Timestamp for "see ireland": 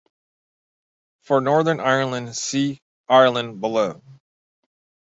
2.35-3.61